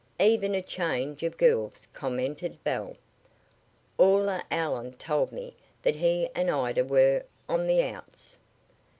"Even 0.19 0.55
a 0.55 0.63
change 0.63 1.21
of 1.21 1.37
girls," 1.37 1.87
commented 1.93 2.57
Belle. 2.63 2.95
"Aula 3.99 4.43
Allen 4.49 4.93
told 4.93 5.31
me 5.31 5.55
that 5.83 5.97
he 5.97 6.27
and 6.33 6.49
Ida 6.49 6.83
were 6.83 7.21
`on 7.47 7.67
the 7.67 7.83
outs.'" 7.83 8.39